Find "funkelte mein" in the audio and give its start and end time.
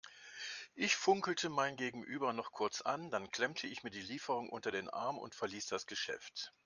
0.95-1.75